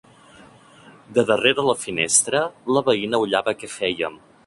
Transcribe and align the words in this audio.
De 1.17 1.25
darrere 1.33 1.67
la 1.69 1.77
finestra, 1.83 2.43
la 2.79 2.85
veïna 2.91 3.25
ullava 3.29 3.59
què 3.63 3.75
fèiem. 3.79 4.23